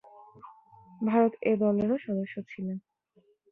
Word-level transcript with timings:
Bharat 1.01 1.33
A 1.41 1.53
দলেরও 1.57 1.97
সদস্য 1.97 2.35
ছিলেন। 2.51 2.77